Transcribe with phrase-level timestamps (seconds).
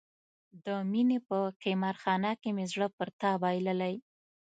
[0.65, 3.95] د مینې په قمار خانه کې مې زړه پر تا بایللی.